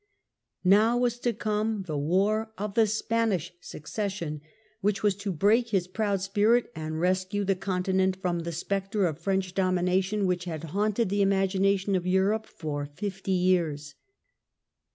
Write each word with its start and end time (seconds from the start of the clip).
Now 0.65 0.97
was 0.97 1.19
to 1.19 1.31
come 1.31 1.83
the 1.85 1.95
war 1.95 2.53
of 2.57 2.73
the 2.73 2.87
Spanish 2.87 3.53
Succession, 3.61 4.41
which 4.79 5.03
was 5.03 5.15
to 5.17 5.31
break 5.31 5.67
his 5.69 5.87
proud 5.87 6.21
spirit 6.21 6.71
and 6.75 6.99
rescue 6.99 7.43
the 7.43 7.53
Continent 7.55 8.15
from 8.15 8.39
the 8.39 8.51
spectre 8.51 9.05
of 9.05 9.19
French 9.19 9.53
domination 9.53 10.25
which 10.25 10.45
had 10.45 10.63
haunted 10.63 11.09
the 11.09 11.21
imagination 11.21 11.93
of 11.95 12.07
Europe 12.07 12.47
for 12.47 12.87
fifty 12.87 13.31
years. 13.33 13.93